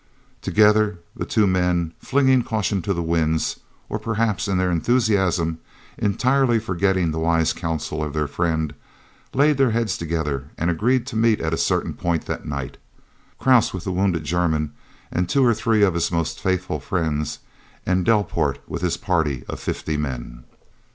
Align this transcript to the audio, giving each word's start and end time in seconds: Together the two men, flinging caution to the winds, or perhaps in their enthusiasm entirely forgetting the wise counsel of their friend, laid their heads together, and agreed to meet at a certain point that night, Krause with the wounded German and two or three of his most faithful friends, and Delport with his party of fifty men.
Together 0.41 0.97
the 1.15 1.27
two 1.27 1.45
men, 1.45 1.93
flinging 1.99 2.41
caution 2.43 2.81
to 2.81 2.91
the 2.91 3.03
winds, 3.03 3.59
or 3.87 3.99
perhaps 3.99 4.47
in 4.47 4.57
their 4.57 4.71
enthusiasm 4.71 5.59
entirely 5.99 6.57
forgetting 6.57 7.11
the 7.11 7.19
wise 7.19 7.53
counsel 7.53 8.03
of 8.03 8.11
their 8.11 8.25
friend, 8.27 8.73
laid 9.35 9.57
their 9.57 9.69
heads 9.69 9.99
together, 9.99 10.49
and 10.57 10.71
agreed 10.71 11.05
to 11.05 11.15
meet 11.15 11.39
at 11.39 11.53
a 11.53 11.55
certain 11.55 11.93
point 11.93 12.25
that 12.25 12.47
night, 12.47 12.77
Krause 13.37 13.75
with 13.75 13.83
the 13.83 13.91
wounded 13.91 14.23
German 14.23 14.73
and 15.11 15.29
two 15.29 15.45
or 15.45 15.53
three 15.53 15.83
of 15.83 15.93
his 15.93 16.11
most 16.11 16.39
faithful 16.39 16.79
friends, 16.79 17.37
and 17.85 18.03
Delport 18.03 18.57
with 18.67 18.81
his 18.81 18.97
party 18.97 19.43
of 19.47 19.59
fifty 19.59 19.97
men. 19.97 20.45